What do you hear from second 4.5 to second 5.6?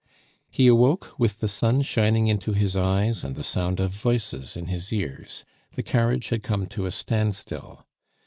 in his ears.